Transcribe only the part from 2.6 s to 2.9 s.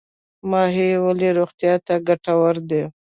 دی؟